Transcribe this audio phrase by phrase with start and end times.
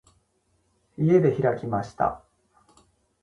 [0.97, 2.23] 家で開きました。